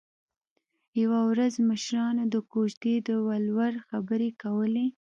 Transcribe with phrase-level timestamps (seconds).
[1.01, 4.85] یوه ورځ مشرانو د کوژدې د ولور خبرې کولې